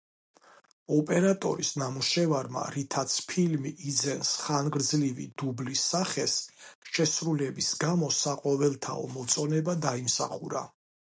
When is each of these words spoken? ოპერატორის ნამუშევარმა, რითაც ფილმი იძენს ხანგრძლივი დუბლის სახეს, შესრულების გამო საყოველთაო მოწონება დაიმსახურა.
ოპერატორის 0.93 1.69
ნამუშევარმა, 1.81 2.63
რითაც 2.75 3.17
ფილმი 3.33 3.73
იძენს 3.91 4.31
ხანგრძლივი 4.45 5.27
დუბლის 5.43 5.83
სახეს, 5.93 6.37
შესრულების 6.95 7.69
გამო 7.87 8.11
საყოველთაო 8.21 9.05
მოწონება 9.19 9.77
დაიმსახურა. 9.89 10.65